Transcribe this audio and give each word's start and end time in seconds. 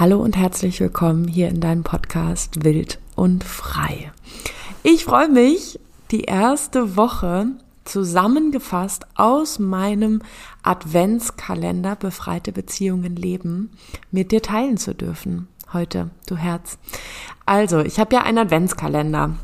Hallo 0.00 0.18
und 0.18 0.34
herzlich 0.34 0.80
willkommen 0.80 1.28
hier 1.28 1.50
in 1.50 1.60
deinem 1.60 1.82
Podcast 1.82 2.64
Wild 2.64 2.98
und 3.16 3.44
Frei. 3.44 4.10
Ich 4.82 5.04
freue 5.04 5.28
mich, 5.28 5.78
die 6.10 6.22
erste 6.22 6.96
Woche 6.96 7.48
zusammengefasst 7.84 9.04
aus 9.16 9.58
meinem 9.58 10.22
Adventskalender 10.62 11.96
Befreite 11.96 12.50
Beziehungen 12.50 13.14
leben 13.14 13.72
mit 14.10 14.32
dir 14.32 14.40
teilen 14.40 14.78
zu 14.78 14.94
dürfen. 14.94 15.48
Heute, 15.74 16.08
du 16.26 16.38
Herz. 16.38 16.78
Also, 17.44 17.80
ich 17.80 18.00
habe 18.00 18.14
ja 18.14 18.22
einen 18.22 18.38
Adventskalender 18.38 19.34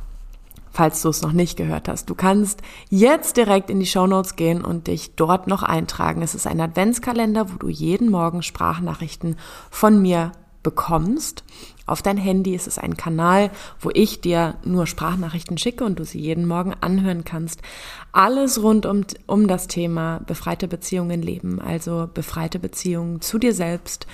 falls 0.72 1.00
du 1.00 1.08
es 1.08 1.22
noch 1.22 1.32
nicht 1.32 1.56
gehört 1.56 1.88
hast. 1.88 2.10
Du 2.10 2.14
kannst 2.14 2.60
jetzt 2.90 3.38
direkt 3.38 3.70
in 3.70 3.80
die 3.80 3.86
Show 3.86 4.06
Notes 4.06 4.36
gehen 4.36 4.62
und 4.62 4.88
dich 4.88 5.14
dort 5.16 5.46
noch 5.46 5.62
eintragen. 5.62 6.20
Es 6.20 6.34
ist 6.34 6.46
ein 6.46 6.60
Adventskalender, 6.60 7.50
wo 7.50 7.56
du 7.56 7.70
jeden 7.70 8.10
Morgen 8.10 8.42
Sprachnachrichten 8.42 9.36
von 9.70 10.02
mir 10.02 10.32
bekommst. 10.66 11.44
Auf 11.86 12.02
dein 12.02 12.16
Handy 12.16 12.56
ist 12.56 12.66
es 12.66 12.76
ein 12.76 12.96
Kanal, 12.96 13.52
wo 13.78 13.90
ich 13.94 14.20
dir 14.20 14.56
nur 14.64 14.88
Sprachnachrichten 14.88 15.58
schicke 15.58 15.84
und 15.84 16.00
du 16.00 16.04
sie 16.04 16.18
jeden 16.18 16.44
Morgen 16.44 16.74
anhören 16.80 17.24
kannst. 17.24 17.62
Alles 18.10 18.60
rund 18.60 18.84
um, 18.84 19.04
um 19.28 19.46
das 19.46 19.68
Thema 19.68 20.18
befreite 20.26 20.66
Beziehungen 20.66 21.22
leben, 21.22 21.60
also 21.60 22.08
befreite 22.12 22.58
Beziehungen 22.58 23.20
zu 23.20 23.38
dir 23.38 23.54
selbst, 23.54 24.08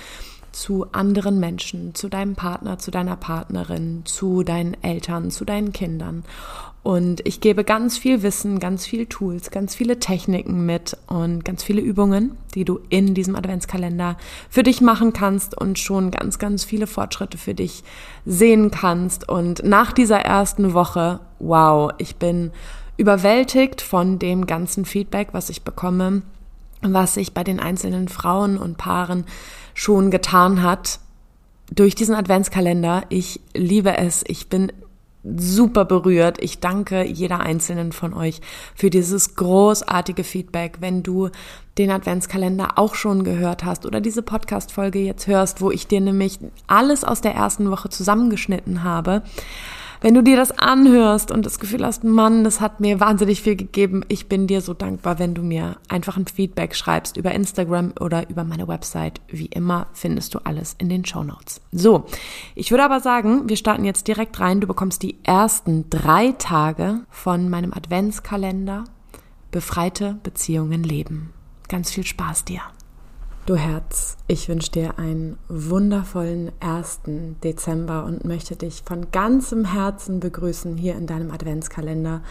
zu 0.51 0.85
anderen 0.91 1.39
Menschen, 1.39 1.95
zu 1.95 2.07
deinem 2.07 2.35
Partner, 2.35 2.77
zu 2.77 2.91
deiner 2.91 3.15
Partnerin, 3.15 4.03
zu 4.05 4.43
deinen 4.43 4.75
Eltern, 4.83 5.31
zu 5.31 5.43
deinen 5.43 5.73
Kindern. 5.73 6.23
Und 6.83 7.25
ich 7.25 7.39
gebe 7.39 7.63
ganz 7.63 7.97
viel 7.97 8.23
Wissen, 8.23 8.59
ganz 8.59 8.85
viel 8.85 9.05
Tools, 9.05 9.51
ganz 9.51 9.73
viele 9.73 9.99
Techniken 9.99 10.65
mit 10.65 10.97
und 11.07 11.45
ganz 11.45 11.63
viele 11.63 11.79
Übungen, 11.79 12.37
die 12.55 12.65
du 12.65 12.81
in 12.89 13.13
diesem 13.13 13.37
Adventskalender 13.37 14.17
für 14.49 14.63
dich 14.63 14.81
machen 14.81 15.13
kannst 15.13 15.57
und 15.57 15.79
schon 15.79 16.11
ganz, 16.11 16.39
ganz 16.39 16.65
viele 16.65 16.85
Fortschritte 16.85 17.37
für 17.37 17.53
dich 17.53 17.85
sehen 18.25 18.69
kannst. 18.69 19.29
Und 19.29 19.63
nach 19.63 19.93
dieser 19.93 20.19
ersten 20.19 20.73
Woche, 20.73 21.21
wow, 21.39 21.91
ich 21.99 22.17
bin 22.17 22.51
überwältigt 22.97 23.81
von 23.81 24.19
dem 24.19 24.45
ganzen 24.45 24.83
Feedback, 24.83 25.29
was 25.31 25.49
ich 25.49 25.63
bekomme, 25.63 26.21
was 26.81 27.13
sich 27.13 27.33
bei 27.33 27.45
den 27.45 27.61
einzelnen 27.61 28.09
Frauen 28.09 28.57
und 28.57 28.77
Paaren 28.77 29.23
schon 29.73 30.11
getan 30.11 30.61
hat 30.61 30.99
durch 31.73 31.95
diesen 31.95 32.13
Adventskalender. 32.13 33.03
Ich 33.07 33.39
liebe 33.53 33.97
es. 33.97 34.25
Ich 34.27 34.49
bin 34.49 34.71
super 35.23 35.85
berührt. 35.85 36.37
Ich 36.41 36.59
danke 36.59 37.05
jeder 37.05 37.39
einzelnen 37.39 37.91
von 37.91 38.13
euch 38.13 38.41
für 38.75 38.89
dieses 38.89 39.35
großartige 39.35 40.23
Feedback. 40.23 40.77
Wenn 40.79 41.03
du 41.03 41.29
den 41.77 41.91
Adventskalender 41.91 42.77
auch 42.77 42.95
schon 42.95 43.23
gehört 43.23 43.63
hast 43.63 43.85
oder 43.85 44.01
diese 44.01 44.21
Podcast-Folge 44.21 44.99
jetzt 44.99 45.27
hörst, 45.27 45.61
wo 45.61 45.71
ich 45.71 45.87
dir 45.87 46.01
nämlich 46.01 46.39
alles 46.67 47.03
aus 47.03 47.21
der 47.21 47.33
ersten 47.33 47.71
Woche 47.71 47.89
zusammengeschnitten 47.89 48.83
habe, 48.83 49.23
wenn 50.03 50.13
du 50.13 50.21
dir 50.21 50.35
das 50.35 50.51
anhörst 50.51 51.31
und 51.31 51.45
das 51.45 51.59
Gefühl 51.59 51.85
hast, 51.85 52.03
Mann, 52.03 52.43
das 52.43 52.59
hat 52.59 52.81
mir 52.81 52.99
wahnsinnig 52.99 53.41
viel 53.41 53.55
gegeben, 53.55 54.03
ich 54.09 54.27
bin 54.27 54.47
dir 54.47 54.59
so 54.59 54.73
dankbar, 54.73 55.17
wenn 55.17 55.33
du 55.33 55.43
mir 55.43 55.77
einfach 55.87 56.17
ein 56.17 56.27
Feedback 56.27 56.75
schreibst 56.75 57.15
über 57.15 57.31
Instagram 57.31 57.93
oder 58.01 58.29
über 58.29 58.43
meine 58.43 58.67
Website. 58.67 59.21
Wie 59.29 59.45
immer 59.45 59.87
findest 59.93 60.35
du 60.35 60.39
alles 60.43 60.75
in 60.77 60.89
den 60.89 61.05
Show 61.05 61.23
Notes. 61.23 61.61
So, 61.71 62.03
ich 62.53 62.69
würde 62.69 62.83
aber 62.83 62.99
sagen, 62.99 63.47
wir 63.47 63.55
starten 63.55 63.85
jetzt 63.85 64.09
direkt 64.09 64.41
rein. 64.41 64.59
Du 64.59 64.67
bekommst 64.67 65.03
die 65.03 65.15
ersten 65.23 65.89
drei 65.89 66.33
Tage 66.37 67.05
von 67.09 67.49
meinem 67.49 67.71
Adventskalender 67.73 68.83
Befreite 69.51 70.17
Beziehungen 70.21 70.83
leben. 70.83 71.31
Ganz 71.69 71.91
viel 71.91 72.03
Spaß 72.03 72.43
dir. 72.43 72.59
Du 73.45 73.57
Herz, 73.57 74.15
ich 74.27 74.47
wünsche 74.47 74.71
dir 74.71 74.99
einen 74.99 75.37
wundervollen 75.49 76.53
1. 76.61 77.01
Dezember 77.43 78.05
und 78.05 78.23
möchte 78.23 78.55
dich 78.55 78.83
von 78.85 79.11
ganzem 79.11 79.65
Herzen 79.65 80.21
begrüßen 80.21 80.77
hier 80.77 80.95
in 80.95 81.07
deinem 81.07 81.29
Adventskalender. 81.29 82.21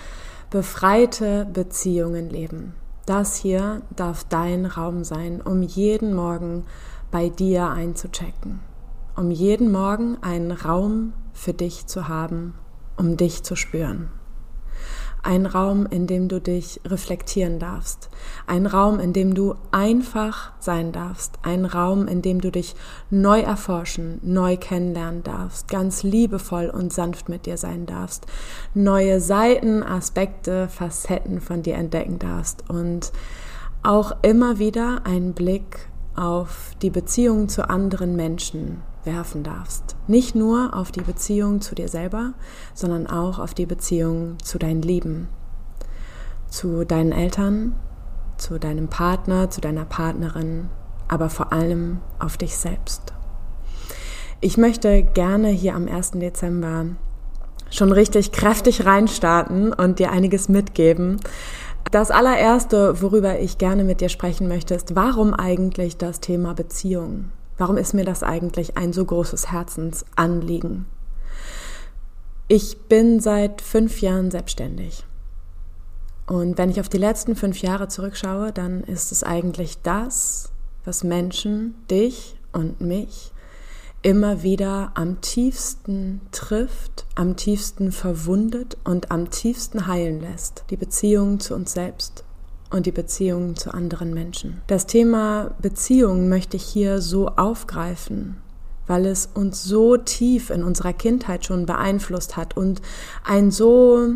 Befreite 0.48 1.46
Beziehungen 1.52 2.30
leben. 2.30 2.72
Das 3.04 3.36
hier 3.36 3.82
darf 3.94 4.24
dein 4.24 4.64
Raum 4.64 5.04
sein, 5.04 5.42
um 5.42 5.60
jeden 5.60 6.14
Morgen 6.14 6.64
bei 7.10 7.28
dir 7.28 7.68
einzuchecken. 7.68 8.60
Um 9.14 9.30
jeden 9.30 9.70
Morgen 9.70 10.16
einen 10.22 10.50
Raum 10.50 11.12
für 11.34 11.52
dich 11.52 11.86
zu 11.86 12.08
haben, 12.08 12.54
um 12.96 13.18
dich 13.18 13.42
zu 13.42 13.54
spüren. 13.54 14.08
Ein 15.24 15.46
Raum, 15.46 15.86
in 15.86 16.08
dem 16.08 16.26
du 16.26 16.40
dich 16.40 16.80
reflektieren 16.84 17.60
darfst. 17.60 18.10
Ein 18.48 18.66
Raum, 18.66 18.98
in 18.98 19.12
dem 19.12 19.34
du 19.34 19.54
einfach 19.70 20.50
sein 20.58 20.90
darfst. 20.90 21.38
Ein 21.42 21.64
Raum, 21.64 22.08
in 22.08 22.22
dem 22.22 22.40
du 22.40 22.50
dich 22.50 22.74
neu 23.08 23.40
erforschen, 23.40 24.18
neu 24.24 24.56
kennenlernen 24.56 25.22
darfst. 25.22 25.68
Ganz 25.68 26.02
liebevoll 26.02 26.68
und 26.70 26.92
sanft 26.92 27.28
mit 27.28 27.46
dir 27.46 27.56
sein 27.56 27.86
darfst. 27.86 28.26
Neue 28.74 29.20
Seiten, 29.20 29.84
Aspekte, 29.84 30.68
Facetten 30.68 31.40
von 31.40 31.62
dir 31.62 31.76
entdecken 31.76 32.18
darfst. 32.18 32.68
Und 32.68 33.12
auch 33.84 34.12
immer 34.22 34.58
wieder 34.58 35.02
einen 35.04 35.34
Blick 35.34 35.88
auf 36.16 36.72
die 36.82 36.90
Beziehung 36.90 37.48
zu 37.48 37.70
anderen 37.70 38.16
Menschen 38.16 38.82
werfen 39.04 39.42
darfst. 39.42 39.96
Nicht 40.06 40.34
nur 40.34 40.74
auf 40.74 40.92
die 40.92 41.00
Beziehung 41.00 41.60
zu 41.60 41.74
dir 41.74 41.88
selber, 41.88 42.34
sondern 42.74 43.06
auch 43.06 43.38
auf 43.38 43.54
die 43.54 43.66
Beziehung 43.66 44.38
zu 44.42 44.58
deinen 44.58 44.82
Lieben, 44.82 45.28
zu 46.48 46.84
deinen 46.84 47.12
Eltern, 47.12 47.74
zu 48.36 48.58
deinem 48.58 48.88
Partner, 48.88 49.50
zu 49.50 49.60
deiner 49.60 49.84
Partnerin, 49.84 50.68
aber 51.08 51.30
vor 51.30 51.52
allem 51.52 52.00
auf 52.18 52.36
dich 52.36 52.56
selbst. 52.56 53.12
Ich 54.40 54.56
möchte 54.56 55.02
gerne 55.02 55.48
hier 55.48 55.74
am 55.74 55.86
1. 55.86 56.12
Dezember 56.12 56.86
schon 57.70 57.92
richtig 57.92 58.32
kräftig 58.32 58.84
reinstarten 58.84 59.72
und 59.72 59.98
dir 59.98 60.10
einiges 60.10 60.48
mitgeben. 60.48 61.20
Das 61.90 62.10
allererste, 62.10 63.02
worüber 63.02 63.38
ich 63.38 63.58
gerne 63.58 63.84
mit 63.84 64.00
dir 64.00 64.08
sprechen 64.08 64.48
möchte, 64.48 64.74
ist, 64.74 64.94
warum 64.94 65.34
eigentlich 65.34 65.96
das 65.96 66.20
Thema 66.20 66.54
Beziehung? 66.54 67.30
Warum 67.58 67.76
ist 67.76 67.94
mir 67.94 68.04
das 68.04 68.22
eigentlich 68.22 68.76
ein 68.76 68.92
so 68.92 69.04
großes 69.04 69.52
Herzensanliegen? 69.52 70.86
Ich 72.48 72.78
bin 72.88 73.20
seit 73.20 73.62
fünf 73.62 74.00
Jahren 74.00 74.30
selbstständig. 74.30 75.04
Und 76.26 76.58
wenn 76.58 76.70
ich 76.70 76.80
auf 76.80 76.88
die 76.88 76.98
letzten 76.98 77.36
fünf 77.36 77.62
Jahre 77.62 77.88
zurückschaue, 77.88 78.52
dann 78.52 78.84
ist 78.84 79.12
es 79.12 79.22
eigentlich 79.22 79.78
das, 79.82 80.50
was 80.84 81.04
Menschen, 81.04 81.74
dich 81.90 82.36
und 82.52 82.80
mich, 82.80 83.32
immer 84.02 84.42
wieder 84.42 84.92
am 84.94 85.20
tiefsten 85.20 86.20
trifft, 86.32 87.06
am 87.14 87.36
tiefsten 87.36 87.92
verwundet 87.92 88.76
und 88.84 89.10
am 89.10 89.30
tiefsten 89.30 89.86
heilen 89.86 90.20
lässt. 90.20 90.64
Die 90.70 90.76
Beziehung 90.76 91.38
zu 91.38 91.54
uns 91.54 91.72
selbst 91.72 92.24
und 92.72 92.86
die 92.86 92.92
Beziehungen 92.92 93.56
zu 93.56 93.72
anderen 93.72 94.14
Menschen. 94.14 94.62
Das 94.66 94.86
Thema 94.86 95.54
Beziehungen 95.60 96.28
möchte 96.28 96.56
ich 96.56 96.64
hier 96.64 97.00
so 97.00 97.28
aufgreifen, 97.28 98.38
weil 98.86 99.06
es 99.06 99.28
uns 99.34 99.62
so 99.62 99.96
tief 99.96 100.50
in 100.50 100.64
unserer 100.64 100.92
Kindheit 100.92 101.44
schon 101.44 101.66
beeinflusst 101.66 102.36
hat 102.36 102.56
und 102.56 102.82
einen 103.24 103.50
so, 103.50 104.14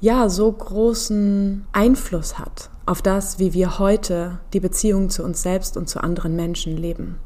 ja, 0.00 0.28
so 0.28 0.50
großen 0.50 1.66
Einfluss 1.72 2.38
hat 2.38 2.70
auf 2.90 3.02
das, 3.02 3.38
wie 3.38 3.54
wir 3.54 3.78
heute 3.78 4.40
die 4.52 4.58
Beziehung 4.58 5.10
zu 5.10 5.22
uns 5.22 5.42
selbst 5.42 5.76
und 5.76 5.88
zu 5.88 6.02
anderen 6.02 6.34
Menschen 6.34 6.76
leben. 6.76 7.20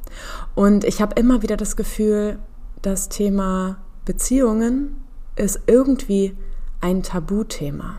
Und 0.54 0.84
ich 0.84 1.00
habe 1.00 1.18
immer 1.18 1.41
wieder 1.41 1.56
das 1.56 1.74
Gefühl, 1.74 2.38
das 2.82 3.08
Thema 3.08 3.78
Beziehungen 4.04 4.96
ist 5.36 5.60
irgendwie 5.66 6.36
ein 6.82 7.02
Tabuthema. 7.02 7.98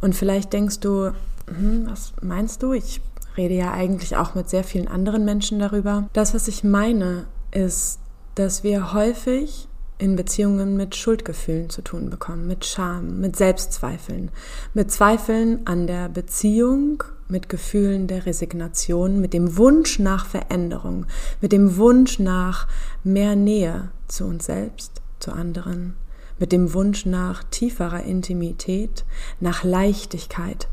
Und 0.00 0.14
vielleicht 0.14 0.54
denkst 0.54 0.80
du, 0.80 1.12
hm, 1.46 1.86
was 1.88 2.12
meinst 2.22 2.62
du? 2.62 2.72
Ich 2.72 3.00
rede 3.36 3.54
ja 3.54 3.72
eigentlich 3.72 4.16
auch 4.16 4.34
mit 4.34 4.48
sehr 4.48 4.64
vielen 4.64 4.88
anderen 4.88 5.24
Menschen 5.24 5.58
darüber. 5.58 6.08
Das, 6.12 6.34
was 6.34 6.48
ich 6.48 6.64
meine, 6.64 7.26
ist, 7.50 7.98
dass 8.34 8.64
wir 8.64 8.92
häufig 8.92 9.68
in 9.98 10.16
Beziehungen 10.16 10.76
mit 10.76 10.96
Schuldgefühlen 10.96 11.70
zu 11.70 11.82
tun 11.82 12.10
bekommen, 12.10 12.46
mit 12.46 12.64
Scham, 12.64 13.20
mit 13.20 13.36
Selbstzweifeln, 13.36 14.30
mit 14.74 14.90
Zweifeln 14.90 15.66
an 15.66 15.86
der 15.86 16.08
Beziehung, 16.08 17.04
mit 17.28 17.48
Gefühlen 17.48 18.06
der 18.06 18.26
Resignation, 18.26 19.20
mit 19.20 19.32
dem 19.32 19.56
Wunsch 19.56 19.98
nach 19.98 20.26
Veränderung, 20.26 21.06
mit 21.40 21.52
dem 21.52 21.76
Wunsch 21.76 22.18
nach 22.18 22.66
mehr 23.04 23.36
Nähe 23.36 23.90
zu 24.08 24.24
uns 24.24 24.46
selbst, 24.46 25.00
zu 25.20 25.32
anderen, 25.32 25.94
mit 26.38 26.50
dem 26.50 26.74
Wunsch 26.74 27.06
nach 27.06 27.44
tieferer 27.44 28.02
Intimität, 28.02 29.04
nach 29.40 29.62
Leichtigkeit, 29.62 30.68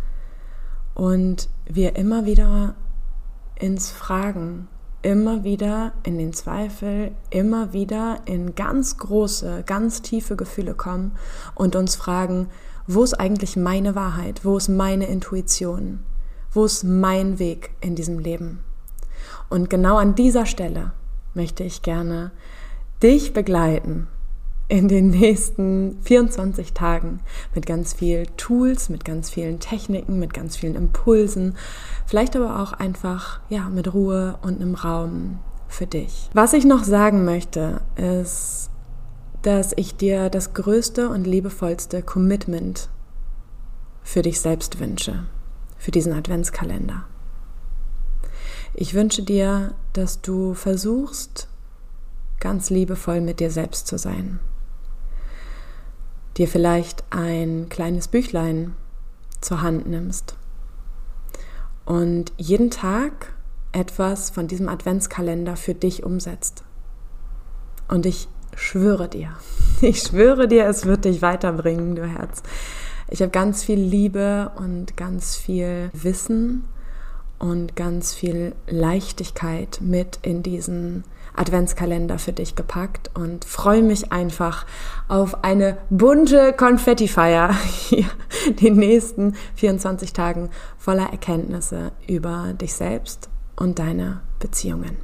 und 1.02 1.50
wir 1.66 1.96
immer 1.96 2.28
wieder 2.28 2.76
ins 3.56 3.90
Fragen, 3.90 4.68
immer 5.02 5.44
wieder 5.44 5.94
in 6.04 6.20
den 6.20 6.32
Zweifel, 6.32 7.14
immer 7.32 7.74
wieder 7.74 8.20
in 8.26 8.54
ganz 8.54 9.00
große, 9.00 9.64
ganz 9.66 10.04
tiefe 10.04 10.36
Gefühle 10.36 10.76
kommen 10.76 11.14
und 11.56 11.76
uns 11.76 11.96
fragen, 11.96 12.50
wo 12.86 13.02
ist 13.02 13.16
eigentlich 13.16 13.58
meine 13.58 13.96
Wahrheit, 13.96 14.46
wo 14.46 14.56
ist 14.58 14.68
meine 14.68 15.08
Intuition, 15.08 16.04
wo 16.52 16.66
ist 16.66 16.84
mein 16.84 17.40
Weg 17.40 17.72
in 17.82 17.96
diesem 17.96 18.20
Leben. 18.20 18.60
Und 19.50 19.72
genau 19.72 19.98
an 19.98 20.14
dieser 20.14 20.46
Stelle 20.46 20.92
möchte 21.34 21.64
ich 21.64 21.82
gerne 21.82 22.30
dich 23.02 23.34
begleiten 23.34 24.08
in 24.72 24.88
den 24.88 25.10
nächsten 25.10 25.98
24 26.04 26.72
Tagen 26.72 27.20
mit 27.54 27.66
ganz 27.66 27.92
vielen 27.92 28.26
Tools, 28.38 28.88
mit 28.88 29.04
ganz 29.04 29.30
vielen 29.30 29.60
Techniken, 29.60 30.18
mit 30.18 30.34
ganz 30.34 30.56
vielen 30.56 30.76
Impulsen, 30.76 31.58
vielleicht 32.06 32.38
aber 32.38 32.62
auch 32.62 32.72
einfach 32.72 33.42
ja 33.50 33.68
mit 33.68 33.94
Ruhe 33.94 34.40
und 34.42 34.62
einem 34.62 34.76
Raum 34.76 35.40
für 35.68 35.88
dich. 35.88 36.30
Was 36.34 36.54
ich 36.54 36.64
noch 36.64 36.86
sagen 36.86 37.26
möchte, 37.26 37.82
ist, 37.98 38.70
dass 39.42 39.74
ich 39.76 39.98
dir 39.98 40.30
das 40.30 40.54
größte 40.54 41.10
und 41.10 41.28
liebevollste 41.28 42.02
Commitment 42.02 42.88
für 44.04 44.22
dich 44.22 44.40
selbst 44.40 44.80
wünsche, 44.80 45.26
für 45.78 45.92
diesen 45.92 46.14
Adventskalender. 46.14 47.04
Ich 48.74 48.94
wünsche 48.94 49.24
dir, 49.24 49.74
dass 49.92 50.22
du 50.22 50.54
versuchst, 50.54 51.50
ganz 52.40 52.70
liebevoll 52.70 53.20
mit 53.20 53.42
dir 53.42 53.52
selbst 53.52 53.86
zu 53.86 53.98
sein 53.98 54.40
dir 56.42 56.48
vielleicht 56.48 57.04
ein 57.12 57.68
kleines 57.70 58.08
Büchlein 58.08 58.74
zur 59.42 59.62
Hand 59.62 59.88
nimmst 59.88 60.36
und 61.86 62.34
jeden 62.38 62.72
Tag 62.72 63.34
etwas 63.74 64.32
von 64.32 64.48
diesem 64.48 64.68
Adventskalender 64.68 65.56
für 65.56 65.76
dich 65.76 66.04
umsetzt. 66.04 66.64
Und 67.88 68.08
ich 68.08 68.28
schwöre 68.56 69.08
dir, 69.08 69.30
ich 69.82 70.02
schwöre 70.02 70.48
dir, 70.48 70.66
es 70.66 70.88
wird 70.88 71.06
dich 71.06 71.22
weiterbringen, 71.22 71.96
du 71.96 72.08
Herz. 72.08 72.42
Ich 73.10 73.22
habe 73.22 73.32
ganz 73.32 73.64
viel 73.64 73.80
Liebe 73.80 74.52
und 74.56 74.98
ganz 74.98 75.36
viel 75.36 75.92
Wissen 75.94 76.64
und 77.38 77.76
ganz 77.76 78.16
viel 78.16 78.56
Leichtigkeit 78.68 79.78
mit 79.80 80.18
in 80.24 80.42
diesen 80.42 81.04
Adventskalender 81.36 82.20
für 82.20 82.34
dich 82.34 82.56
gepackt 82.56 83.12
und 83.14 83.46
freue 83.46 83.82
mich 83.82 84.12
einfach 84.12 84.66
auf 85.08 85.44
eine 85.44 85.78
bunte 85.90 86.54
Konfettifeier 86.54 87.54
hier 87.90 88.06
den 88.62 88.76
nächsten 88.76 89.36
24 89.56 90.14
Tagen 90.14 90.50
voller 90.78 91.12
Erkenntnisse 91.12 91.92
über 92.08 92.54
dich 92.54 92.74
selbst 92.74 93.30
und 93.56 93.80
deine 93.80 94.22
Beziehungen. 94.40 94.98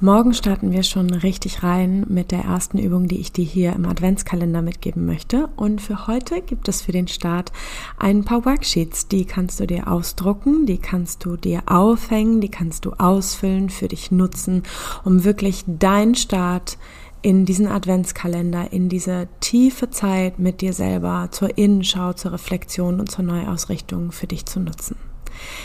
Morgen 0.00 0.32
starten 0.32 0.70
wir 0.70 0.84
schon 0.84 1.12
richtig 1.12 1.64
rein 1.64 2.06
mit 2.08 2.30
der 2.30 2.44
ersten 2.44 2.78
Übung, 2.78 3.08
die 3.08 3.18
ich 3.18 3.32
dir 3.32 3.44
hier 3.44 3.72
im 3.72 3.84
Adventskalender 3.84 4.62
mitgeben 4.62 5.06
möchte. 5.06 5.48
Und 5.56 5.82
für 5.82 6.06
heute 6.06 6.40
gibt 6.40 6.68
es 6.68 6.82
für 6.82 6.92
den 6.92 7.08
Start 7.08 7.50
ein 7.98 8.22
paar 8.22 8.44
Worksheets. 8.44 9.08
Die 9.08 9.24
kannst 9.24 9.58
du 9.58 9.66
dir 9.66 9.88
ausdrucken, 9.88 10.66
die 10.66 10.78
kannst 10.78 11.24
du 11.24 11.36
dir 11.36 11.64
aufhängen, 11.66 12.40
die 12.40 12.48
kannst 12.48 12.84
du 12.84 12.92
ausfüllen, 12.92 13.70
für 13.70 13.88
dich 13.88 14.12
nutzen, 14.12 14.62
um 15.02 15.24
wirklich 15.24 15.64
deinen 15.66 16.14
Start 16.14 16.78
in 17.20 17.44
diesen 17.44 17.66
Adventskalender, 17.66 18.72
in 18.72 18.88
diese 18.88 19.26
tiefe 19.40 19.90
Zeit 19.90 20.38
mit 20.38 20.60
dir 20.60 20.74
selber 20.74 21.26
zur 21.32 21.58
Innenschau, 21.58 22.12
zur 22.12 22.34
Reflexion 22.34 23.00
und 23.00 23.10
zur 23.10 23.24
Neuausrichtung 23.24 24.12
für 24.12 24.28
dich 24.28 24.46
zu 24.46 24.60
nutzen. 24.60 24.94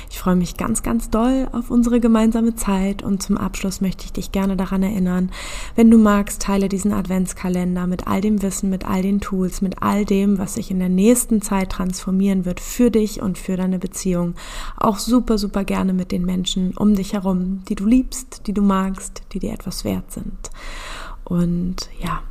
Ich 0.09 0.19
freue 0.19 0.35
mich 0.35 0.57
ganz, 0.57 0.83
ganz 0.83 1.09
doll 1.09 1.47
auf 1.51 1.71
unsere 1.71 1.99
gemeinsame 1.99 2.55
Zeit 2.55 3.03
und 3.03 3.23
zum 3.23 3.37
Abschluss 3.37 3.81
möchte 3.81 4.05
ich 4.05 4.13
dich 4.13 4.31
gerne 4.31 4.55
daran 4.55 4.83
erinnern, 4.83 5.31
wenn 5.75 5.89
du 5.89 5.97
magst, 5.97 6.41
teile 6.41 6.69
diesen 6.69 6.93
Adventskalender 6.93 7.87
mit 7.87 8.07
all 8.07 8.21
dem 8.21 8.41
Wissen, 8.41 8.69
mit 8.69 8.85
all 8.85 9.01
den 9.01 9.21
Tools, 9.21 9.61
mit 9.61 9.81
all 9.81 10.05
dem, 10.05 10.37
was 10.37 10.55
sich 10.55 10.71
in 10.71 10.79
der 10.79 10.89
nächsten 10.89 11.41
Zeit 11.41 11.71
transformieren 11.71 12.45
wird 12.45 12.59
für 12.59 12.91
dich 12.91 13.21
und 13.21 13.37
für 13.37 13.57
deine 13.57 13.79
Beziehung. 13.79 14.35
Auch 14.77 14.99
super, 14.99 15.37
super 15.37 15.63
gerne 15.63 15.93
mit 15.93 16.11
den 16.11 16.25
Menschen 16.25 16.75
um 16.77 16.95
dich 16.95 17.13
herum, 17.13 17.63
die 17.69 17.75
du 17.75 17.85
liebst, 17.85 18.47
die 18.47 18.53
du 18.53 18.61
magst, 18.61 19.23
die 19.33 19.39
dir 19.39 19.53
etwas 19.53 19.83
wert 19.83 20.11
sind. 20.11 20.51
Und 21.23 21.89
ja, 21.99 22.21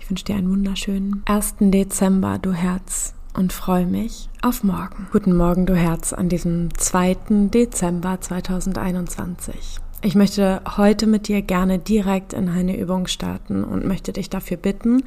ich 0.00 0.10
wünsche 0.10 0.24
dir 0.24 0.36
einen 0.36 0.50
wunderschönen 0.50 1.22
1. 1.26 1.56
Dezember, 1.60 2.38
du 2.38 2.52
Herz 2.52 3.14
und 3.38 3.52
freue 3.52 3.86
mich 3.86 4.28
auf 4.42 4.64
morgen. 4.64 5.06
Guten 5.12 5.36
Morgen, 5.36 5.64
du 5.64 5.76
Herz, 5.76 6.12
an 6.12 6.28
diesem 6.28 6.76
2. 6.76 7.48
Dezember 7.52 8.20
2021. 8.20 9.78
Ich 10.02 10.16
möchte 10.16 10.60
heute 10.76 11.06
mit 11.06 11.28
dir 11.28 11.42
gerne 11.42 11.78
direkt 11.78 12.32
in 12.32 12.48
eine 12.48 12.76
Übung 12.76 13.06
starten 13.06 13.62
und 13.62 13.86
möchte 13.86 14.12
dich 14.12 14.28
dafür 14.28 14.56
bitten, 14.56 15.04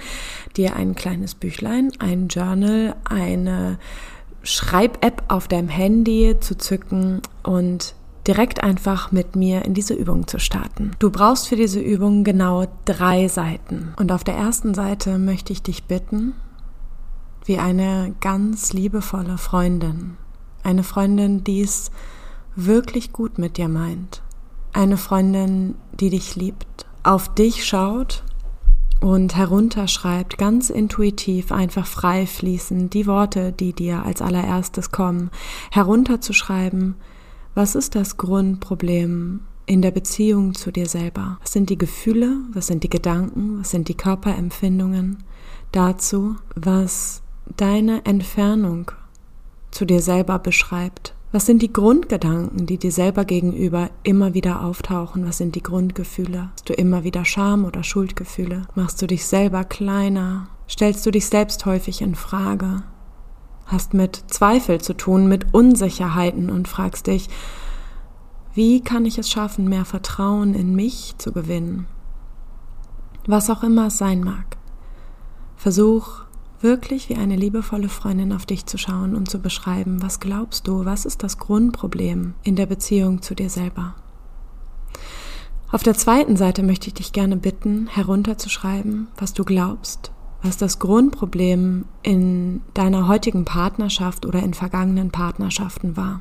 dir 0.55 0.77
ein 0.77 0.95
kleines 0.95 1.35
Büchlein, 1.35 1.91
ein 1.99 2.29
Journal, 2.29 2.95
eine 3.03 3.77
Schreib-App 4.43 5.23
auf 5.27 5.49
deinem 5.49 5.69
Handy 5.69 6.37
zu 6.39 6.57
zücken 6.57 7.21
und 7.43 7.95
direkt 8.27 8.63
einfach 8.63 9.11
mit 9.11 9.35
mir 9.35 9.65
in 9.65 9.73
diese 9.73 9.93
Übung 9.93 10.25
zu 10.27 10.39
starten. 10.39 10.91
Du 10.99 11.09
brauchst 11.09 11.49
für 11.49 11.57
diese 11.57 11.81
Übung 11.81 12.23
genau 12.23 12.67
drei 12.85 13.27
Seiten. 13.27 13.93
Und 13.97 14.13
auf 14.13 14.23
der 14.23 14.35
ersten 14.35 14.73
Seite 14.73 15.17
möchte 15.17 15.51
ich 15.51 15.63
dich 15.63 15.83
bitten, 15.83 16.33
wie 17.45 17.57
eine 17.57 18.15
ganz 18.21 18.73
liebevolle 18.73 19.37
Freundin. 19.37 20.17
Eine 20.63 20.83
Freundin, 20.83 21.43
die 21.43 21.61
es 21.61 21.91
wirklich 22.55 23.11
gut 23.13 23.37
mit 23.37 23.57
dir 23.57 23.67
meint. 23.67 24.21
Eine 24.73 24.97
Freundin, 24.97 25.75
die 25.99 26.09
dich 26.09 26.35
liebt, 26.35 26.85
auf 27.03 27.33
dich 27.33 27.65
schaut 27.65 28.23
und 29.01 29.35
herunterschreibt, 29.35 30.37
ganz 30.37 30.69
intuitiv, 30.69 31.51
einfach 31.51 31.87
frei 31.87 32.27
fließen, 32.27 32.89
die 32.89 33.07
Worte, 33.07 33.51
die 33.51 33.73
dir 33.73 34.05
als 34.05 34.21
allererstes 34.21 34.91
kommen, 34.91 35.31
herunterzuschreiben, 35.71 36.95
was 37.55 37.75
ist 37.75 37.95
das 37.95 38.17
Grundproblem 38.17 39.41
in 39.65 39.81
der 39.81 39.91
Beziehung 39.91 40.53
zu 40.53 40.71
dir 40.71 40.85
selber? 40.85 41.37
Was 41.41 41.51
sind 41.51 41.69
die 41.69 41.77
Gefühle, 41.77 42.37
was 42.53 42.67
sind 42.67 42.83
die 42.83 42.89
Gedanken, 42.89 43.59
was 43.59 43.71
sind 43.71 43.87
die 43.87 43.97
Körperempfindungen 43.97 45.17
dazu, 45.71 46.35
was 46.55 47.23
deine 47.57 48.05
Entfernung 48.05 48.91
zu 49.71 49.85
dir 49.85 50.01
selber 50.01 50.39
beschreibt. 50.39 51.15
Was 51.31 51.45
sind 51.45 51.61
die 51.61 51.71
Grundgedanken, 51.71 52.65
die 52.65 52.77
dir 52.77 52.91
selber 52.91 53.23
gegenüber 53.23 53.89
immer 54.03 54.33
wieder 54.33 54.65
auftauchen? 54.65 55.25
Was 55.25 55.37
sind 55.37 55.55
die 55.55 55.63
Grundgefühle? 55.63 56.49
Hast 56.51 56.67
du 56.67 56.73
immer 56.73 57.05
wieder 57.05 57.23
Scham 57.23 57.63
oder 57.63 57.83
Schuldgefühle? 57.83 58.63
Machst 58.75 59.01
du 59.01 59.07
dich 59.07 59.25
selber 59.25 59.63
kleiner? 59.63 60.49
Stellst 60.69 61.05
du 61.05 61.11
dich 61.11 61.27
selbst 61.27 61.65
häufig 61.65 62.01
in 62.01 62.15
Frage? 62.15 62.83
Hast 63.65 63.93
mit 63.93 64.25
Zweifel 64.27 64.81
zu 64.81 64.93
tun, 64.93 65.27
mit 65.27 65.53
Unsicherheiten 65.53 66.49
und 66.49 66.67
fragst 66.67 67.07
dich, 67.07 67.29
wie 68.53 68.81
kann 68.81 69.05
ich 69.05 69.17
es 69.17 69.29
schaffen, 69.29 69.69
mehr 69.69 69.85
Vertrauen 69.85 70.53
in 70.53 70.75
mich 70.75 71.15
zu 71.17 71.31
gewinnen? 71.31 71.87
Was 73.25 73.49
auch 73.49 73.63
immer 73.63 73.87
es 73.87 73.97
sein 73.97 74.21
mag. 74.21 74.57
Versuch 75.55 76.25
wirklich 76.63 77.09
wie 77.09 77.15
eine 77.15 77.35
liebevolle 77.35 77.89
Freundin 77.89 78.33
auf 78.33 78.45
dich 78.45 78.65
zu 78.65 78.77
schauen 78.77 79.15
und 79.15 79.29
zu 79.29 79.39
beschreiben, 79.39 80.01
was 80.01 80.19
glaubst 80.19 80.67
du, 80.67 80.85
was 80.85 81.05
ist 81.05 81.23
das 81.23 81.37
Grundproblem 81.37 82.33
in 82.43 82.55
der 82.55 82.65
Beziehung 82.65 83.21
zu 83.21 83.35
dir 83.35 83.49
selber. 83.49 83.95
Auf 85.71 85.83
der 85.83 85.93
zweiten 85.93 86.35
Seite 86.35 86.63
möchte 86.63 86.87
ich 86.87 86.93
dich 86.93 87.13
gerne 87.13 87.37
bitten, 87.37 87.87
herunterzuschreiben, 87.87 89.07
was 89.17 89.33
du 89.33 89.45
glaubst, 89.45 90.11
was 90.41 90.57
das 90.57 90.79
Grundproblem 90.79 91.85
in 92.03 92.61
deiner 92.73 93.07
heutigen 93.07 93.45
Partnerschaft 93.45 94.25
oder 94.25 94.43
in 94.43 94.53
vergangenen 94.53 95.11
Partnerschaften 95.11 95.95
war. 95.95 96.19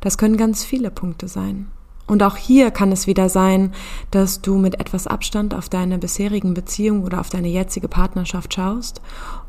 Das 0.00 0.18
können 0.18 0.36
ganz 0.36 0.64
viele 0.64 0.90
Punkte 0.90 1.28
sein. 1.28 1.68
Und 2.08 2.22
auch 2.22 2.36
hier 2.36 2.70
kann 2.70 2.90
es 2.90 3.06
wieder 3.06 3.28
sein, 3.28 3.72
dass 4.10 4.40
du 4.40 4.56
mit 4.56 4.80
etwas 4.80 5.06
Abstand 5.06 5.54
auf 5.54 5.68
deine 5.68 5.98
bisherigen 5.98 6.54
Beziehungen 6.54 7.04
oder 7.04 7.20
auf 7.20 7.28
deine 7.28 7.48
jetzige 7.48 7.86
Partnerschaft 7.86 8.54
schaust 8.54 9.00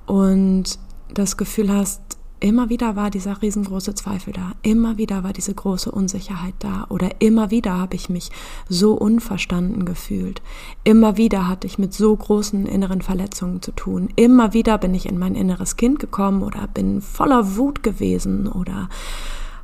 und 0.06 0.78
das 1.12 1.38
Gefühl 1.38 1.74
hast, 1.74 2.02
immer 2.42 2.70
wieder 2.70 2.96
war 2.96 3.10
dieser 3.10 3.42
riesengroße 3.42 3.96
Zweifel 3.96 4.34
da, 4.34 4.52
immer 4.62 4.98
wieder 4.98 5.24
war 5.24 5.34
diese 5.34 5.54
große 5.54 5.92
Unsicherheit 5.92 6.54
da 6.60 6.86
oder 6.90 7.10
immer 7.20 7.50
wieder 7.50 7.78
habe 7.78 7.96
ich 7.96 8.10
mich 8.10 8.30
so 8.68 8.94
unverstanden 8.94 9.86
gefühlt, 9.86 10.42
immer 10.84 11.18
wieder 11.18 11.48
hatte 11.48 11.68
ich 11.68 11.80
mit 11.80 11.94
so 11.94 12.16
großen 12.16 12.66
inneren 12.66 13.02
Verletzungen 13.02 13.62
zu 13.62 13.72
tun, 13.72 14.10
immer 14.16 14.54
wieder 14.54 14.78
bin 14.78 14.94
ich 14.94 15.08
in 15.08 15.18
mein 15.18 15.36
inneres 15.36 15.76
Kind 15.78 16.00
gekommen 16.00 16.44
oder 16.44 16.68
bin 16.68 17.02
voller 17.02 17.58
Wut 17.58 17.84
gewesen 17.84 18.48
oder 18.48 18.90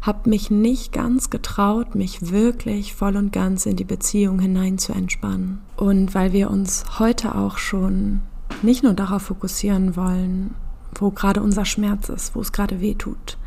habe 0.06 0.30
mich 0.30 0.52
nicht 0.52 0.92
ganz 0.92 1.30
getraut, 1.30 1.96
mich 1.96 2.32
wirklich 2.32 2.94
voll 2.94 3.16
und 3.16 3.32
ganz 3.32 3.66
in 3.66 3.76
die 3.76 3.84
Beziehung 3.84 4.40
hinein 4.40 4.78
zu 4.78 4.94
entspannen. 4.94 5.62
Und 5.78 6.14
weil 6.14 6.32
wir 6.32 6.52
uns 6.52 7.00
heute 7.00 7.36
auch 7.36 7.58
schon 7.58 8.22
nicht 8.62 8.84
nur 8.84 8.94
darauf 8.94 9.24
fokussieren 9.24 9.96
wollen, 9.96 10.54
wo 10.94 11.10
gerade 11.12 11.42
unser 11.42 11.66
Schmerz 11.66 12.10
ist, 12.10 12.36
wo 12.36 12.42
es 12.42 12.52
gerade 12.52 12.82
weh 12.82 12.94
tut, 12.94 13.38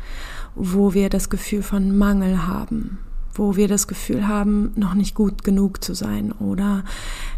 wo 0.55 0.93
wir 0.93 1.09
das 1.09 1.29
Gefühl 1.29 1.63
von 1.63 1.97
Mangel 1.97 2.45
haben, 2.45 2.99
wo 3.33 3.55
wir 3.55 3.67
das 3.67 3.87
Gefühl 3.87 4.27
haben, 4.27 4.71
noch 4.75 4.93
nicht 4.93 5.15
gut 5.15 5.43
genug 5.43 5.83
zu 5.83 5.93
sein 5.93 6.33
oder 6.33 6.83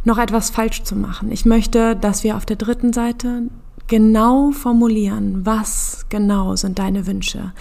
noch 0.04 0.18
etwas 0.18 0.50
falsch 0.50 0.84
zu 0.84 0.96
machen. 0.96 1.32
Ich 1.32 1.46
möchte, 1.46 1.96
dass 1.96 2.24
wir 2.24 2.38
auf 2.38 2.46
der 2.46 2.56
dritten 2.56 2.92
Seite 2.92 3.44
genau 3.92 4.52
formulieren, 4.52 5.46
was 5.46 6.06
genau 6.08 6.56
sind 6.56 6.80
deine 6.80 7.08
Wünsche, 7.08 7.52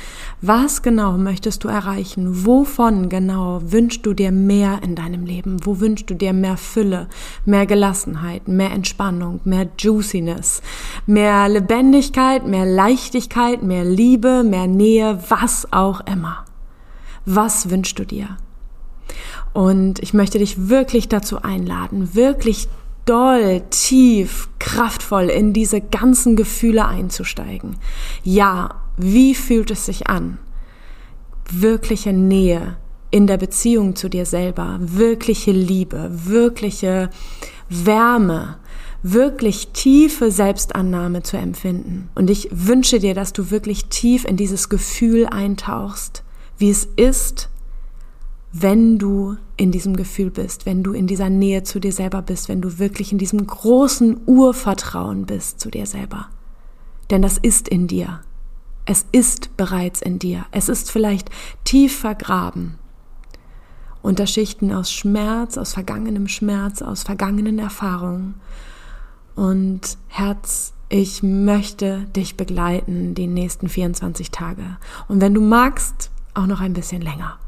was 0.40 0.80
genau 0.80 1.18
möchtest 1.18 1.64
du 1.64 1.68
erreichen, 1.68 2.46
wovon 2.46 3.08
genau 3.08 3.60
wünschst 3.64 4.06
du 4.06 4.14
dir 4.14 4.30
mehr 4.30 4.78
in 4.84 4.94
deinem 4.94 5.26
Leben, 5.26 5.56
wo 5.66 5.80
wünschst 5.80 6.08
du 6.08 6.14
dir 6.14 6.32
mehr 6.32 6.56
Fülle, 6.56 7.08
mehr 7.46 7.66
Gelassenheit, 7.66 8.46
mehr 8.46 8.70
Entspannung, 8.70 9.40
mehr 9.42 9.68
Juiciness, 9.76 10.62
mehr 11.04 11.48
Lebendigkeit, 11.48 12.46
mehr 12.46 12.64
Leichtigkeit, 12.64 13.64
mehr 13.64 13.84
Liebe, 13.84 14.44
mehr 14.44 14.68
Nähe, 14.68 15.20
was 15.30 15.72
auch 15.72 16.00
immer. 16.02 16.44
Was 17.26 17.70
wünschst 17.70 17.98
du 17.98 18.06
dir? 18.06 18.36
Und 19.52 19.98
ich 19.98 20.14
möchte 20.14 20.38
dich 20.38 20.68
wirklich 20.68 21.08
dazu 21.08 21.42
einladen, 21.42 22.14
wirklich 22.14 22.68
doll, 23.04 23.62
tief, 23.70 24.48
kraftvoll 24.58 25.24
in 25.24 25.52
diese 25.52 25.80
ganzen 25.80 26.36
Gefühle 26.36 26.86
einzusteigen. 26.86 27.76
Ja, 28.22 28.82
wie 28.96 29.34
fühlt 29.34 29.70
es 29.70 29.86
sich 29.86 30.08
an? 30.08 30.38
Wirkliche 31.50 32.12
Nähe 32.12 32.76
in 33.10 33.26
der 33.26 33.36
Beziehung 33.36 33.96
zu 33.96 34.08
dir 34.08 34.24
selber, 34.24 34.78
wirkliche 34.80 35.50
Liebe, 35.50 36.10
wirkliche 36.12 37.10
Wärme, 37.68 38.58
wirklich 39.02 39.68
tiefe 39.68 40.30
Selbstannahme 40.30 41.22
zu 41.22 41.36
empfinden. 41.36 42.08
Und 42.14 42.30
ich 42.30 42.48
wünsche 42.52 42.98
dir, 42.98 43.14
dass 43.14 43.32
du 43.32 43.50
wirklich 43.50 43.86
tief 43.86 44.24
in 44.24 44.36
dieses 44.36 44.68
Gefühl 44.68 45.26
eintauchst, 45.26 46.22
wie 46.58 46.70
es 46.70 46.88
ist, 46.96 47.48
wenn 48.52 48.98
du 48.98 49.36
in 49.60 49.72
diesem 49.72 49.94
Gefühl 49.94 50.30
bist, 50.30 50.64
wenn 50.64 50.82
du 50.82 50.94
in 50.94 51.06
dieser 51.06 51.28
Nähe 51.28 51.62
zu 51.64 51.80
dir 51.80 51.92
selber 51.92 52.22
bist, 52.22 52.48
wenn 52.48 52.62
du 52.62 52.78
wirklich 52.78 53.12
in 53.12 53.18
diesem 53.18 53.46
großen 53.46 54.22
Urvertrauen 54.24 55.26
bist 55.26 55.60
zu 55.60 55.70
dir 55.70 55.84
selber. 55.84 56.28
Denn 57.10 57.20
das 57.20 57.36
ist 57.36 57.68
in 57.68 57.86
dir. 57.86 58.20
Es 58.86 59.04
ist 59.12 59.54
bereits 59.58 60.00
in 60.00 60.18
dir. 60.18 60.46
Es 60.50 60.70
ist 60.70 60.90
vielleicht 60.90 61.28
tief 61.64 61.98
vergraben. 61.98 62.78
Unter 64.00 64.26
Schichten 64.26 64.72
aus 64.72 64.90
Schmerz, 64.90 65.58
aus 65.58 65.74
vergangenem 65.74 66.26
Schmerz, 66.26 66.80
aus 66.80 67.02
vergangenen 67.02 67.58
Erfahrungen. 67.58 68.36
Und 69.34 69.98
Herz, 70.08 70.72
ich 70.88 71.22
möchte 71.22 72.06
dich 72.16 72.38
begleiten 72.38 73.14
die 73.14 73.26
nächsten 73.26 73.68
24 73.68 74.30
Tage. 74.30 74.78
Und 75.06 75.20
wenn 75.20 75.34
du 75.34 75.42
magst, 75.42 76.10
auch 76.32 76.46
noch 76.46 76.62
ein 76.62 76.72
bisschen 76.72 77.02
länger. 77.02 77.38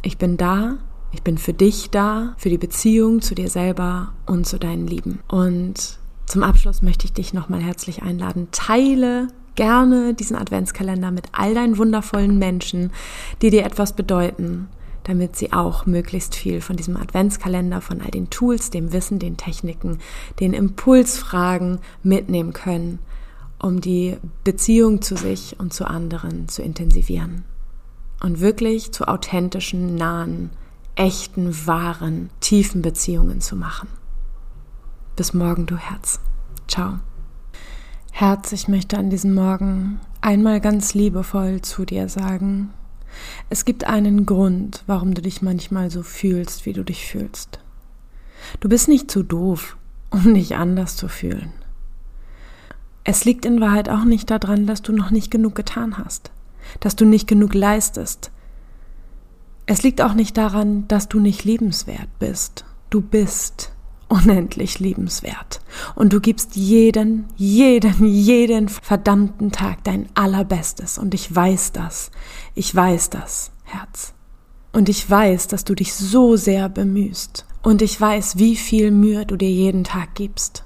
Ich 0.00 0.16
bin 0.16 0.38
da, 0.38 0.78
ich 1.14 1.22
bin 1.22 1.38
für 1.38 1.52
dich 1.52 1.90
da, 1.90 2.34
für 2.36 2.50
die 2.50 2.58
Beziehung 2.58 3.22
zu 3.22 3.34
dir 3.34 3.48
selber 3.48 4.12
und 4.26 4.46
zu 4.46 4.58
deinen 4.58 4.86
Lieben. 4.86 5.20
Und 5.28 5.98
zum 6.26 6.42
Abschluss 6.42 6.82
möchte 6.82 7.06
ich 7.06 7.12
dich 7.12 7.32
nochmal 7.32 7.62
herzlich 7.62 8.02
einladen. 8.02 8.48
Teile 8.50 9.28
gerne 9.54 10.14
diesen 10.14 10.36
Adventskalender 10.36 11.12
mit 11.12 11.26
all 11.32 11.54
deinen 11.54 11.78
wundervollen 11.78 12.38
Menschen, 12.38 12.90
die 13.42 13.50
dir 13.50 13.64
etwas 13.64 13.94
bedeuten, 13.94 14.68
damit 15.04 15.36
sie 15.36 15.52
auch 15.52 15.86
möglichst 15.86 16.34
viel 16.34 16.60
von 16.60 16.76
diesem 16.76 16.96
Adventskalender, 16.96 17.80
von 17.80 18.00
all 18.00 18.10
den 18.10 18.30
Tools, 18.30 18.70
dem 18.70 18.92
Wissen, 18.92 19.20
den 19.20 19.36
Techniken, 19.36 19.98
den 20.40 20.52
Impulsfragen 20.52 21.78
mitnehmen 22.02 22.52
können, 22.52 22.98
um 23.60 23.80
die 23.80 24.16
Beziehung 24.42 25.00
zu 25.00 25.16
sich 25.16 25.60
und 25.60 25.72
zu 25.72 25.86
anderen 25.86 26.48
zu 26.48 26.62
intensivieren 26.62 27.44
und 28.20 28.40
wirklich 28.40 28.90
zu 28.92 29.06
authentischen, 29.06 29.94
nahen, 29.94 30.50
echten, 30.96 31.66
wahren, 31.66 32.30
tiefen 32.40 32.82
Beziehungen 32.82 33.40
zu 33.40 33.56
machen. 33.56 33.88
Bis 35.16 35.34
morgen, 35.34 35.66
du 35.66 35.76
Herz. 35.76 36.20
Ciao. 36.68 36.98
Herz, 38.12 38.52
ich 38.52 38.68
möchte 38.68 38.96
an 38.96 39.10
diesem 39.10 39.34
Morgen 39.34 40.00
einmal 40.20 40.60
ganz 40.60 40.94
liebevoll 40.94 41.62
zu 41.62 41.84
dir 41.84 42.08
sagen, 42.08 42.70
es 43.48 43.64
gibt 43.64 43.84
einen 43.84 44.26
Grund, 44.26 44.82
warum 44.86 45.14
du 45.14 45.22
dich 45.22 45.42
manchmal 45.42 45.90
so 45.90 46.02
fühlst, 46.02 46.66
wie 46.66 46.72
du 46.72 46.84
dich 46.84 47.06
fühlst. 47.06 47.60
Du 48.60 48.68
bist 48.68 48.88
nicht 48.88 49.10
zu 49.10 49.22
doof, 49.22 49.76
um 50.10 50.34
dich 50.34 50.56
anders 50.56 50.96
zu 50.96 51.08
fühlen. 51.08 51.52
Es 53.04 53.24
liegt 53.24 53.44
in 53.44 53.60
Wahrheit 53.60 53.88
auch 53.88 54.04
nicht 54.04 54.30
daran, 54.30 54.66
dass 54.66 54.82
du 54.82 54.92
noch 54.92 55.10
nicht 55.10 55.30
genug 55.30 55.54
getan 55.54 55.98
hast 55.98 56.30
dass 56.80 56.96
du 56.96 57.04
nicht 57.04 57.26
genug 57.26 57.54
leistest. 57.54 58.30
Es 59.66 59.82
liegt 59.82 60.02
auch 60.02 60.14
nicht 60.14 60.36
daran, 60.36 60.86
dass 60.88 61.08
du 61.08 61.20
nicht 61.20 61.44
liebenswert 61.44 62.08
bist. 62.18 62.64
Du 62.90 63.00
bist 63.00 63.72
unendlich 64.08 64.78
liebenswert. 64.78 65.60
Und 65.94 66.12
du 66.12 66.20
gibst 66.20 66.56
jeden, 66.56 67.24
jeden, 67.36 68.04
jeden 68.04 68.68
verdammten 68.68 69.52
Tag 69.52 69.82
dein 69.84 70.08
Allerbestes. 70.14 70.98
Und 70.98 71.14
ich 71.14 71.34
weiß 71.34 71.72
das. 71.72 72.10
Ich 72.54 72.74
weiß 72.74 73.10
das, 73.10 73.52
Herz. 73.64 74.12
Und 74.72 74.88
ich 74.88 75.08
weiß, 75.08 75.48
dass 75.48 75.64
du 75.64 75.74
dich 75.74 75.94
so 75.94 76.36
sehr 76.36 76.68
bemühst. 76.68 77.46
Und 77.62 77.80
ich 77.80 77.98
weiß, 77.98 78.36
wie 78.36 78.56
viel 78.56 78.90
Mühe 78.90 79.24
du 79.24 79.36
dir 79.36 79.50
jeden 79.50 79.84
Tag 79.84 80.14
gibst 80.14 80.64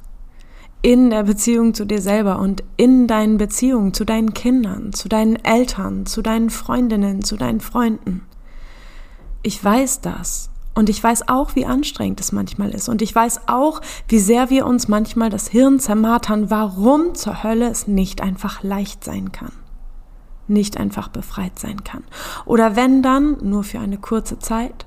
in 0.80 1.10
der 1.10 1.24
Beziehung 1.24 1.74
zu 1.74 1.84
dir 1.84 2.00
selber 2.00 2.38
und 2.38 2.62
in 2.76 3.06
deinen 3.06 3.36
Beziehungen 3.36 3.94
zu 3.94 4.04
deinen 4.04 4.32
Kindern, 4.32 4.92
zu 4.92 5.08
deinen 5.08 5.36
Eltern, 5.36 6.06
zu 6.06 6.22
deinen 6.22 6.50
Freundinnen, 6.50 7.22
zu 7.22 7.36
deinen 7.36 7.60
Freunden. 7.60 8.22
Ich 9.42 9.62
weiß 9.62 10.00
das. 10.00 10.50
Und 10.74 10.88
ich 10.88 11.02
weiß 11.02 11.28
auch, 11.28 11.56
wie 11.56 11.66
anstrengend 11.66 12.20
es 12.20 12.30
manchmal 12.30 12.70
ist. 12.70 12.88
Und 12.88 13.02
ich 13.02 13.12
weiß 13.12 13.48
auch, 13.48 13.80
wie 14.06 14.20
sehr 14.20 14.48
wir 14.48 14.64
uns 14.64 14.86
manchmal 14.86 15.28
das 15.28 15.48
Hirn 15.48 15.80
zermartern, 15.80 16.50
warum 16.50 17.16
zur 17.16 17.42
Hölle 17.42 17.68
es 17.68 17.88
nicht 17.88 18.20
einfach 18.20 18.62
leicht 18.62 19.02
sein 19.02 19.32
kann. 19.32 19.50
Nicht 20.46 20.76
einfach 20.76 21.08
befreit 21.08 21.58
sein 21.58 21.82
kann. 21.82 22.04
Oder 22.44 22.76
wenn 22.76 23.02
dann, 23.02 23.38
nur 23.42 23.64
für 23.64 23.80
eine 23.80 23.98
kurze 23.98 24.38
Zeit. 24.38 24.86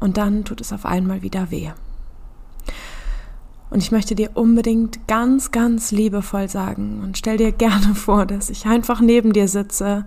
Und 0.00 0.16
dann 0.16 0.44
tut 0.44 0.60
es 0.60 0.72
auf 0.72 0.84
einmal 0.84 1.22
wieder 1.22 1.52
weh. 1.52 1.70
Und 3.70 3.84
ich 3.84 3.92
möchte 3.92 4.16
dir 4.16 4.30
unbedingt 4.34 5.06
ganz, 5.06 5.52
ganz 5.52 5.92
liebevoll 5.92 6.48
sagen 6.48 7.00
und 7.04 7.16
stell 7.16 7.36
dir 7.36 7.52
gerne 7.66 7.94
vor, 7.94 8.26
dass 8.26 8.50
ich 8.50 8.66
einfach 8.66 9.00
neben 9.00 9.32
dir 9.32 9.46
sitze 9.46 10.04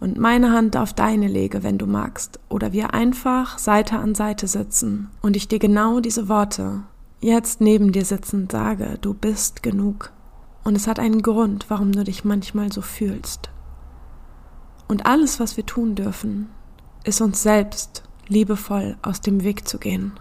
und 0.00 0.18
meine 0.18 0.52
Hand 0.52 0.76
auf 0.76 0.92
deine 0.92 1.28
lege, 1.28 1.62
wenn 1.62 1.78
du 1.78 1.86
magst, 1.86 2.38
oder 2.48 2.72
wir 2.72 2.94
einfach 2.94 3.58
Seite 3.58 3.98
an 3.98 4.14
Seite 4.14 4.46
sitzen 4.46 5.10
und 5.22 5.36
ich 5.36 5.48
dir 5.48 5.58
genau 5.58 6.00
diese 6.00 6.28
Worte 6.28 6.82
jetzt 7.20 7.60
neben 7.60 7.92
dir 7.92 8.04
sitzend 8.04 8.52
sage, 8.52 8.98
du 9.00 9.14
bist 9.14 9.62
genug. 9.62 10.12
Und 10.64 10.76
es 10.76 10.86
hat 10.86 10.98
einen 10.98 11.22
Grund, 11.22 11.66
warum 11.68 11.92
du 11.92 12.04
dich 12.04 12.24
manchmal 12.24 12.72
so 12.72 12.82
fühlst. 12.82 13.50
Und 14.88 15.06
alles, 15.06 15.40
was 15.40 15.56
wir 15.56 15.64
tun 15.64 15.94
dürfen, 15.94 16.48
ist 17.04 17.20
uns 17.20 17.42
selbst 17.42 18.02
liebevoll 18.26 18.96
aus 19.02 19.20
dem 19.20 19.42
Weg 19.44 19.66
zu 19.68 19.78
gehen. 19.78 20.12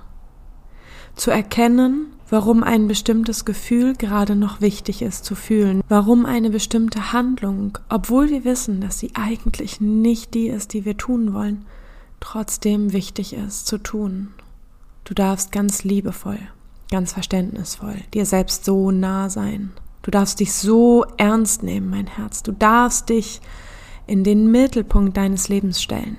Zu 1.15 1.32
erkennen, 1.32 2.14
warum 2.29 2.63
ein 2.63 2.88
bestimmtes 2.88 3.46
Gefühl 3.46 3.96
gerade 3.96 4.36
noch 4.36 4.62
wichtig 4.62 5.01
ist 5.01 5.25
zu 5.25 5.36
fühlen, 5.36 5.82
warum 5.89 6.25
eine 6.25 6.50
bestimmte 6.50 7.13
Handlung, 7.13 7.77
obwohl 7.89 8.29
wir 8.29 8.46
wissen, 8.46 8.82
dass 8.82 9.00
sie 9.00 9.12
eigentlich 9.13 9.79
nicht 9.79 10.34
die 10.34 10.48
ist, 10.48 10.74
die 10.74 10.86
wir 10.86 10.98
tun 10.98 11.34
wollen, 11.34 11.65
trotzdem 12.20 12.94
wichtig 12.94 13.34
ist 13.34 13.67
zu 13.67 13.77
tun. 13.77 14.29
Du 15.03 15.13
darfst 15.13 15.51
ganz 15.51 15.84
liebevoll, 15.84 16.39
ganz 16.89 17.13
verständnisvoll 17.13 17.98
dir 18.13 18.25
selbst 18.25 18.65
so 18.65 18.91
nah 18.91 19.29
sein. 19.29 19.72
Du 20.01 20.12
darfst 20.12 20.39
dich 20.39 20.53
so 20.53 21.05
ernst 21.17 21.63
nehmen, 21.63 21.89
mein 21.89 22.08
Herz. 22.08 22.44
Du 22.44 22.51
darfst 22.51 23.10
dich 23.10 23.41
in 24.08 24.24
den 24.24 24.51
Mittelpunkt 24.51 25.17
deines 25.17 25.48
Lebens 25.48 25.82
stellen 25.82 26.17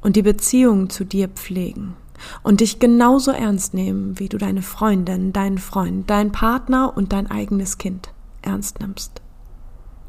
und 0.00 0.16
die 0.16 0.22
Beziehung 0.22 0.88
zu 0.90 1.04
dir 1.04 1.28
pflegen 1.28 1.96
und 2.42 2.60
dich 2.60 2.78
genauso 2.78 3.30
ernst 3.30 3.74
nehmen, 3.74 4.18
wie 4.18 4.28
du 4.28 4.38
deine 4.38 4.62
Freundin, 4.62 5.32
deinen 5.32 5.58
Freund, 5.58 6.08
deinen 6.08 6.32
Partner 6.32 6.96
und 6.96 7.12
dein 7.12 7.30
eigenes 7.30 7.78
Kind 7.78 8.10
ernst 8.42 8.80
nimmst, 8.80 9.22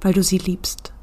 weil 0.01 0.13
du 0.13 0.23
sie 0.23 0.37
liebst. 0.37 0.93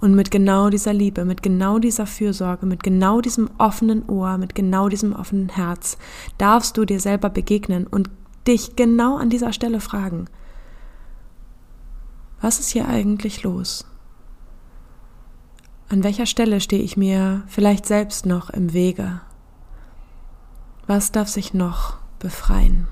Und 0.00 0.14
mit 0.14 0.30
genau 0.30 0.70
dieser 0.70 0.92
Liebe, 0.92 1.24
mit 1.24 1.42
genau 1.42 1.78
dieser 1.78 2.06
Fürsorge, 2.06 2.66
mit 2.66 2.82
genau 2.82 3.20
diesem 3.20 3.50
offenen 3.58 4.08
Ohr, 4.08 4.38
mit 4.38 4.54
genau 4.54 4.88
diesem 4.88 5.12
offenen 5.12 5.50
Herz 5.50 5.98
darfst 6.38 6.76
du 6.76 6.84
dir 6.84 7.00
selber 7.00 7.28
begegnen 7.28 7.86
und 7.86 8.10
dich 8.46 8.76
genau 8.76 9.16
an 9.16 9.30
dieser 9.30 9.52
Stelle 9.52 9.80
fragen, 9.80 10.26
was 12.40 12.60
ist 12.60 12.70
hier 12.70 12.88
eigentlich 12.88 13.42
los? 13.42 13.86
An 15.88 16.04
welcher 16.04 16.26
Stelle 16.26 16.60
stehe 16.60 16.82
ich 16.82 16.96
mir 16.96 17.44
vielleicht 17.46 17.86
selbst 17.86 18.26
noch 18.26 18.50
im 18.50 18.72
Wege? 18.72 19.20
Was 20.86 21.10
darf 21.10 21.26
sich 21.28 21.52
noch 21.52 21.94
befreien? 22.20 22.86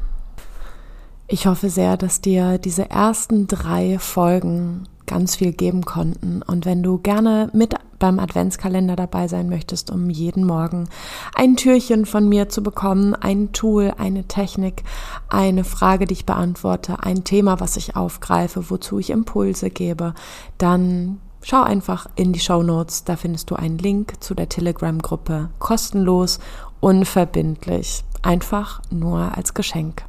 Ich 1.29 1.47
hoffe 1.47 1.71
sehr, 1.71 1.97
dass 1.97 2.21
dir 2.21 2.59
diese 2.59 2.91
ersten 2.91 3.47
drei 3.47 4.01
Folgen 4.01 4.89
ganz 5.07 5.37
viel 5.37 5.53
geben 5.53 5.85
konnten. 5.85 6.43
Und 6.43 6.67
wenn 6.67 6.83
du 6.83 6.99
gerne 6.99 7.51
mit 7.53 7.75
beim 8.01 8.19
Adventskalender 8.19 8.97
dabei 8.97 9.29
sein 9.29 9.49
möchtest, 9.49 9.93
um 9.93 10.11
jeden 10.11 10.45
Morgen 10.45 10.89
ein 11.37 11.57
Türchen 11.57 12.05
von 12.05 12.29
mir 12.29 12.49
zu 12.49 12.65
bekommen, 12.65 13.15
ein 13.15 13.53
Tool, 13.53 13.95
eine 13.97 14.25
Technik, 14.25 14.83
eine 15.29 15.63
Frage, 15.63 16.07
die 16.07 16.15
ich 16.15 16.27
beantworte, 16.27 17.01
ein 17.01 17.23
Thema, 17.23 17.61
was 17.61 17.77
ich 17.77 17.95
aufgreife, 17.95 18.71
wozu 18.71 18.99
ich 18.99 19.11
Impulse 19.11 19.71
gebe, 19.71 20.15
dann 20.59 21.21
schau 21.43 21.63
einfach 21.63 22.07
in 22.17 22.33
die 22.33 22.41
Show 22.41 22.63
Notes, 22.63 23.05
da 23.05 23.17
findest 23.17 23.51
du 23.51 23.55
einen 23.55 23.79
Link 23.79 24.15
zu 24.21 24.35
der 24.35 24.49
Telegram-Gruppe, 24.49 25.51
kostenlos, 25.59 26.41
unverbindlich, 26.85 28.05
einfach 28.21 28.83
nur 28.91 29.39
als 29.39 29.55
Geschenk 29.55 30.05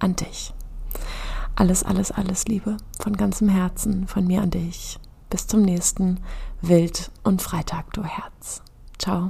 an 0.00 0.16
dich. 0.16 0.52
Alles, 1.54 1.84
alles, 1.84 2.10
alles 2.10 2.46
Liebe 2.48 2.76
von 2.98 3.16
ganzem 3.16 3.48
Herzen 3.48 4.08
von 4.08 4.26
mir 4.26 4.42
an 4.42 4.50
dich. 4.50 4.98
Bis 5.30 5.46
zum 5.46 5.62
nächsten 5.62 6.18
Wild 6.60 7.12
und 7.22 7.40
Freitag, 7.40 7.92
du 7.92 8.02
Herz. 8.02 8.62
Ciao. 8.98 9.28